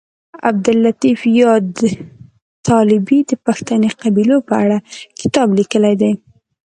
[0.49, 1.69] عبداللطیف یاد
[2.67, 4.77] طالبي د پښتني قبیلو په اړه
[5.19, 6.11] کتاب لیکلی دی